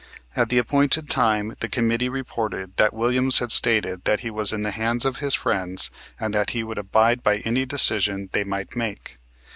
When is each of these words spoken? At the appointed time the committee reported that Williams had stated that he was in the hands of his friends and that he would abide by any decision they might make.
At 0.35 0.49
the 0.49 0.57
appointed 0.57 1.11
time 1.11 1.55
the 1.59 1.69
committee 1.69 2.09
reported 2.09 2.75
that 2.77 2.91
Williams 2.91 3.37
had 3.37 3.51
stated 3.51 4.03
that 4.05 4.21
he 4.21 4.31
was 4.31 4.51
in 4.51 4.63
the 4.63 4.71
hands 4.71 5.05
of 5.05 5.17
his 5.17 5.35
friends 5.35 5.91
and 6.19 6.33
that 6.33 6.49
he 6.57 6.63
would 6.63 6.79
abide 6.79 7.21
by 7.21 7.37
any 7.45 7.67
decision 7.67 8.27
they 8.31 8.43
might 8.43 8.75
make. 8.75 9.19